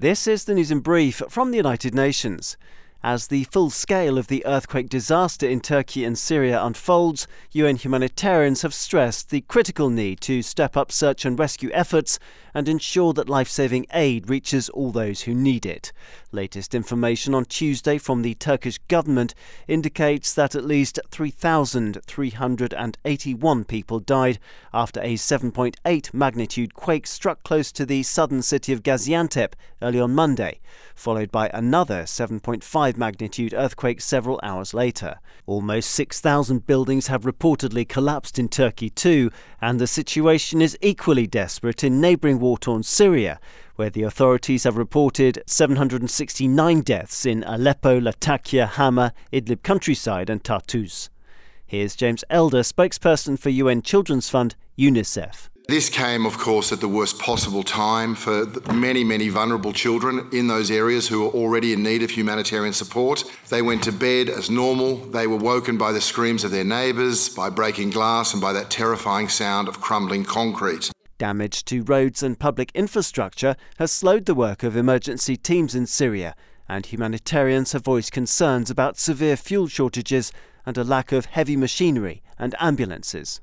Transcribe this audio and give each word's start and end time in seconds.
This 0.00 0.26
is 0.26 0.44
the 0.44 0.54
news 0.54 0.70
in 0.70 0.80
brief 0.80 1.20
from 1.28 1.50
the 1.50 1.58
United 1.58 1.94
Nations. 1.94 2.56
As 3.02 3.28
the 3.28 3.44
full 3.44 3.70
scale 3.70 4.18
of 4.18 4.26
the 4.26 4.44
earthquake 4.44 4.90
disaster 4.90 5.48
in 5.48 5.60
Turkey 5.60 6.04
and 6.04 6.18
Syria 6.18 6.62
unfolds, 6.62 7.26
UN 7.52 7.76
humanitarians 7.76 8.60
have 8.60 8.74
stressed 8.74 9.30
the 9.30 9.40
critical 9.40 9.88
need 9.88 10.20
to 10.20 10.42
step 10.42 10.76
up 10.76 10.92
search 10.92 11.24
and 11.24 11.38
rescue 11.38 11.70
efforts 11.72 12.18
and 12.52 12.68
ensure 12.68 13.14
that 13.14 13.30
life 13.30 13.48
saving 13.48 13.86
aid 13.94 14.28
reaches 14.28 14.68
all 14.68 14.92
those 14.92 15.22
who 15.22 15.34
need 15.34 15.64
it. 15.64 15.92
Latest 16.30 16.74
information 16.74 17.34
on 17.34 17.46
Tuesday 17.46 17.96
from 17.96 18.20
the 18.20 18.34
Turkish 18.34 18.76
government 18.88 19.34
indicates 19.66 20.34
that 20.34 20.54
at 20.54 20.66
least 20.66 21.00
3,381 21.10 23.64
people 23.64 24.00
died 24.00 24.38
after 24.74 25.00
a 25.00 25.14
7.8 25.14 26.12
magnitude 26.12 26.74
quake 26.74 27.06
struck 27.06 27.42
close 27.44 27.72
to 27.72 27.86
the 27.86 28.02
southern 28.02 28.42
city 28.42 28.74
of 28.74 28.82
Gaziantep 28.82 29.54
early 29.80 30.00
on 30.00 30.14
Monday, 30.14 30.60
followed 30.94 31.30
by 31.30 31.48
another 31.54 32.02
7.5 32.02 32.89
5 32.90 32.98
magnitude 32.98 33.54
earthquake 33.54 34.00
several 34.00 34.40
hours 34.42 34.74
later. 34.74 35.20
Almost 35.46 35.90
6,000 35.90 36.66
buildings 36.66 37.06
have 37.06 37.22
reportedly 37.22 37.88
collapsed 37.88 38.36
in 38.36 38.48
Turkey 38.48 38.90
too, 38.90 39.30
and 39.60 39.78
the 39.78 39.86
situation 39.86 40.60
is 40.60 40.76
equally 40.80 41.28
desperate 41.28 41.84
in 41.84 42.00
neighbouring 42.00 42.40
war 42.40 42.58
torn 42.58 42.82
Syria, 42.82 43.38
where 43.76 43.90
the 43.90 44.02
authorities 44.02 44.64
have 44.64 44.76
reported 44.76 45.40
769 45.46 46.80
deaths 46.80 47.24
in 47.24 47.44
Aleppo, 47.44 48.00
Latakia, 48.00 48.66
Hama, 48.66 49.12
Idlib 49.32 49.62
countryside, 49.62 50.28
and 50.28 50.42
Tartus. 50.42 51.10
Here's 51.64 51.94
James 51.94 52.24
Elder, 52.28 52.62
spokesperson 52.62 53.38
for 53.38 53.50
UN 53.50 53.82
Children's 53.82 54.28
Fund, 54.28 54.56
UNICEF. 54.76 55.48
This 55.70 55.88
came, 55.88 56.26
of 56.26 56.36
course, 56.36 56.72
at 56.72 56.80
the 56.80 56.88
worst 56.88 57.20
possible 57.20 57.62
time 57.62 58.16
for 58.16 58.44
many, 58.74 59.04
many 59.04 59.28
vulnerable 59.28 59.72
children 59.72 60.28
in 60.32 60.48
those 60.48 60.68
areas 60.68 61.06
who 61.06 61.20
were 61.22 61.30
already 61.30 61.72
in 61.72 61.80
need 61.84 62.02
of 62.02 62.10
humanitarian 62.10 62.72
support. 62.72 63.22
They 63.50 63.62
went 63.62 63.84
to 63.84 63.92
bed 63.92 64.28
as 64.28 64.50
normal. 64.50 64.96
They 64.96 65.28
were 65.28 65.36
woken 65.36 65.78
by 65.78 65.92
the 65.92 66.00
screams 66.00 66.42
of 66.42 66.50
their 66.50 66.64
neighbours, 66.64 67.28
by 67.28 67.50
breaking 67.50 67.90
glass, 67.90 68.32
and 68.32 68.42
by 68.42 68.52
that 68.52 68.68
terrifying 68.68 69.28
sound 69.28 69.68
of 69.68 69.80
crumbling 69.80 70.24
concrete. 70.24 70.90
Damage 71.18 71.64
to 71.66 71.84
roads 71.84 72.20
and 72.20 72.36
public 72.36 72.72
infrastructure 72.74 73.54
has 73.78 73.92
slowed 73.92 74.26
the 74.26 74.34
work 74.34 74.64
of 74.64 74.74
emergency 74.76 75.36
teams 75.36 75.76
in 75.76 75.86
Syria, 75.86 76.34
and 76.68 76.84
humanitarians 76.84 77.70
have 77.70 77.84
voiced 77.84 78.10
concerns 78.10 78.70
about 78.70 78.98
severe 78.98 79.36
fuel 79.36 79.68
shortages 79.68 80.32
and 80.66 80.76
a 80.76 80.82
lack 80.82 81.12
of 81.12 81.26
heavy 81.26 81.54
machinery 81.54 82.24
and 82.40 82.56
ambulances. 82.58 83.40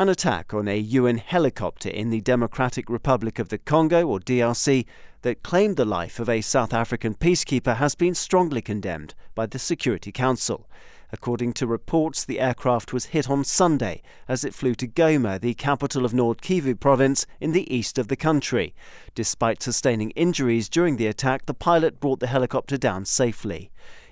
An 0.00 0.08
attack 0.08 0.54
on 0.54 0.66
a 0.66 0.78
UN 0.78 1.18
helicopter 1.18 1.90
in 1.90 2.08
the 2.08 2.22
Democratic 2.22 2.88
Republic 2.88 3.38
of 3.38 3.50
the 3.50 3.58
Congo, 3.58 4.08
or 4.08 4.18
DRC, 4.18 4.86
that 5.20 5.42
claimed 5.42 5.76
the 5.76 5.84
life 5.84 6.18
of 6.18 6.26
a 6.26 6.40
South 6.40 6.72
African 6.72 7.12
peacekeeper 7.14 7.76
has 7.76 7.94
been 7.94 8.14
strongly 8.14 8.62
condemned 8.62 9.12
by 9.34 9.44
the 9.44 9.58
Security 9.58 10.10
Council. 10.10 10.66
According 11.12 11.52
to 11.52 11.66
reports, 11.66 12.24
the 12.24 12.40
aircraft 12.40 12.94
was 12.94 13.12
hit 13.12 13.28
on 13.28 13.44
Sunday 13.44 14.00
as 14.26 14.42
it 14.42 14.54
flew 14.54 14.74
to 14.76 14.88
Goma, 14.88 15.38
the 15.38 15.52
capital 15.52 16.06
of 16.06 16.14
Nord 16.14 16.40
Kivu 16.40 16.80
province 16.80 17.26
in 17.38 17.52
the 17.52 17.70
east 17.70 17.98
of 17.98 18.08
the 18.08 18.16
country. 18.16 18.74
Despite 19.14 19.62
sustaining 19.62 20.12
injuries 20.12 20.70
during 20.70 20.96
the 20.96 21.08
attack, 21.08 21.44
the 21.44 21.52
pilot 21.52 22.00
brought 22.00 22.20
the 22.20 22.26
helicopter 22.26 22.78
down 22.78 23.04
safely. 23.04 23.70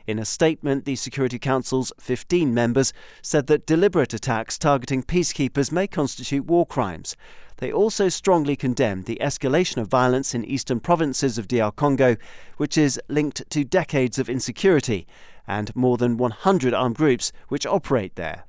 In 0.09 0.19
a 0.19 0.25
statement, 0.25 0.87
the 0.87 0.97
Security 0.97 1.39
Council's 1.39 1.93
15 2.01 2.55
members 2.55 2.95
said 3.21 3.47
that 3.49 3.67
deliberate 3.67 4.15
attacks 4.15 4.57
targeting 4.57 5.03
peacekeepers 5.03 5.71
may 5.71 5.87
constitute 5.87 6.47
war 6.47 6.65
crimes. 6.65 7.15
They 7.59 7.71
also 7.71 8.09
strongly 8.09 8.57
condemned 8.57 9.05
the 9.05 9.19
escalation 9.21 9.77
of 9.77 9.89
violence 9.89 10.35
in 10.35 10.47
eastern 10.47 10.81
provinces 10.81 11.37
of 11.37 11.47
DR 11.47 11.73
Congo, 11.73 12.17
which 12.57 12.79
is 12.79 12.99
linked 13.09 13.51
to 13.51 13.65
decades 13.65 14.19
of 14.19 14.31
insecurity 14.31 15.07
and 15.47 15.77
more 15.77 15.99
than 15.99 16.17
100 16.17 16.73
armed 16.73 16.97
groups 16.97 17.31
which 17.49 17.67
operate 17.67 18.17
there. 18.17 18.48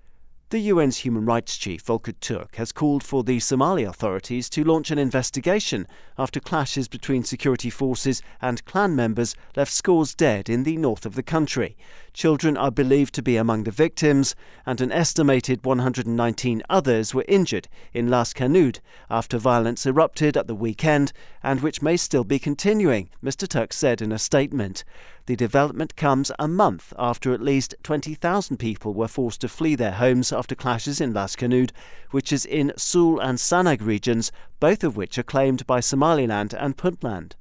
The 0.52 0.72
UN's 0.72 0.98
human 0.98 1.26
rights 1.26 1.58
chief, 1.58 1.84
Volker 1.84 2.14
Turk, 2.14 2.56
has 2.56 2.72
called 2.72 3.04
for 3.04 3.24
the 3.24 3.40
Somali 3.40 3.84
authorities 3.84 4.50
to 4.50 4.64
launch 4.64 4.90
an 4.90 4.98
investigation 4.98 5.86
after 6.18 6.40
clashes 6.40 6.88
between 6.88 7.24
security 7.24 7.70
forces 7.70 8.24
and 8.42 8.66
clan 8.66 8.96
members 8.96 9.36
left 9.56 9.72
scores 9.72 10.16
dead 10.16 10.50
in 10.50 10.64
the 10.64 10.76
north 10.76 11.06
of 11.06 11.14
the 11.14 11.22
country. 11.22 11.78
Children 12.14 12.58
are 12.58 12.72
believed 12.72 13.14
to 13.14 13.22
be 13.22 13.38
among 13.38 13.64
the 13.64 13.70
victims, 13.72 14.36
and 14.66 14.82
an 14.82 14.92
estimated 14.92 15.64
119 15.64 16.64
others 16.68 17.14
were 17.14 17.26
injured 17.28 17.68
in 17.94 18.10
Las 18.10 18.34
Anod 18.34 18.80
after 19.08 19.38
violence 19.38 19.86
erupted 19.86 20.36
at 20.36 20.48
the 20.48 20.56
weekend 20.56 21.14
and 21.44 21.62
which 21.62 21.84
may 21.84 21.96
still 21.96 22.24
be 22.24 22.40
continuing, 22.40 23.10
Mr. 23.24 23.48
Turk 23.48 23.72
said 23.72 24.02
in 24.02 24.12
a 24.12 24.18
statement. 24.18 24.84
The 25.28 25.36
development 25.36 25.96
comes 25.96 26.32
a 26.40 26.48
month 26.48 26.92
after 26.98 27.34
at 27.34 27.42
least 27.42 27.76
20,000 27.84 28.58
people 28.58 28.96
were 28.96 29.08
forced 29.08 29.42
to 29.42 29.48
flee 29.48 29.76
their 29.76 29.92
homes 29.92 30.32
after 30.40 30.56
clashes 30.56 31.02
in 31.02 31.14
Las 31.14 31.36
Anod, 31.36 31.72
which 32.12 32.32
is 32.32 32.46
in 32.46 32.72
Sool 32.78 33.20
and 33.20 33.38
Sanag 33.38 33.86
regions, 33.86 34.32
both 34.62 34.86
of 34.86 34.96
which 34.96 35.18
are 35.18 35.24
claimed 35.24 35.68
by 35.68 35.82
Somaliland 35.82 36.54
and 36.54 36.78
Puntland. 36.78 37.34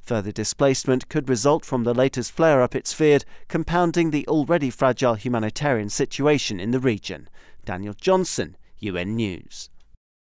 Further 0.00 0.32
displacement 0.32 1.10
could 1.10 1.28
result 1.28 1.66
from 1.66 1.84
the 1.84 1.92
latest 1.92 2.32
flare 2.32 2.62
up, 2.62 2.74
it's 2.74 2.94
feared, 2.94 3.26
compounding 3.48 4.10
the 4.10 4.26
already 4.26 4.70
fragile 4.70 5.14
humanitarian 5.14 5.90
situation 5.90 6.58
in 6.58 6.70
the 6.70 6.80
region. 6.80 7.28
Daniel 7.66 7.92
Johnson, 7.92 8.56
UN 8.78 9.14
News. 9.14 9.68